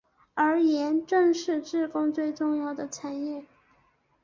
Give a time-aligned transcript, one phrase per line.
[0.33, 3.45] 而盐正是自贡最重要的产业。